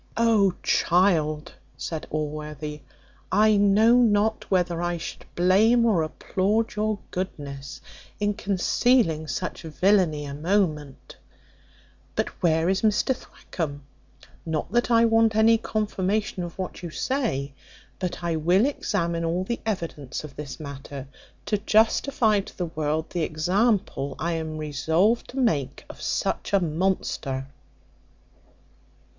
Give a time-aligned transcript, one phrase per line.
[0.17, 2.81] "O child!" said Allworthy,
[3.31, 7.81] "I know not whether I should blame or applaud your goodness,
[8.19, 11.17] in concealing such villany a moment:
[12.15, 13.83] but where is Mr Thwackum?
[14.43, 17.53] Not that I want any confirmation of what you say;
[17.99, 21.07] but I will examine all the evidence of this matter,
[21.45, 26.59] to justify to the world the example I am resolved to make of such a
[26.59, 27.45] monster."